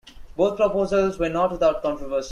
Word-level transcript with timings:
Both 0.35 0.57
proposals 0.57 1.19
were 1.19 1.29
not 1.29 1.51
without 1.51 1.83
controversy. 1.83 2.29